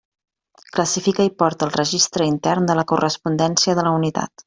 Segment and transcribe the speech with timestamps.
[0.77, 4.37] Classifica i porta el registre intern de la correspondència de la unitat.